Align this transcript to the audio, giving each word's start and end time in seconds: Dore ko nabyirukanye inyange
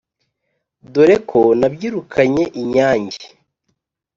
Dore 0.93 1.15
ko 1.29 1.41
nabyirukanye 1.59 2.43
inyange 2.61 3.23